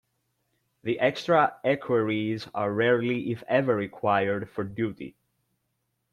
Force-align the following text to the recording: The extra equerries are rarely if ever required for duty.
The 0.81 0.99
extra 0.99 1.57
equerries 1.63 2.47
are 2.55 2.73
rarely 2.73 3.29
if 3.31 3.43
ever 3.47 3.75
required 3.75 4.49
for 4.49 4.63
duty. 4.63 5.15